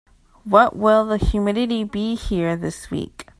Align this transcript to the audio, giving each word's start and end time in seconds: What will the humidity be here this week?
What 0.45 0.75
will 0.75 1.05
the 1.05 1.17
humidity 1.17 1.83
be 1.83 2.15
here 2.15 2.55
this 2.57 2.89
week? 2.89 3.27